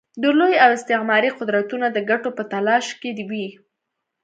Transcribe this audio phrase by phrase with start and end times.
[0.21, 3.47] د لوی او استعماري قدرتونه د ګټو په تلاښ کې وي.